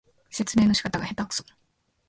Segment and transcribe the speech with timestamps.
[0.31, 1.43] 説明の仕方がへたくそ